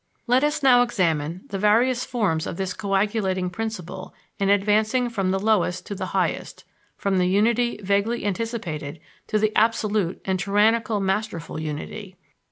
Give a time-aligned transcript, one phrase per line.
[0.25, 5.37] Let us now examine the various forms of this coagulating principle in advancing from the
[5.37, 6.63] lowest to the highest,
[6.97, 12.15] from the unity vaguely anticipated to the absolute and tyrannical masterful unity.